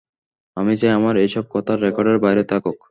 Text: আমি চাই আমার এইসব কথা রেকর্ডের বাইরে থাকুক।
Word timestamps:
আমি 0.57 0.73
চাই 0.79 0.91
আমার 0.93 1.15
এইসব 1.17 1.43
কথা 1.53 1.73
রেকর্ডের 1.77 2.17
বাইরে 2.23 2.43
থাকুক। 2.51 2.75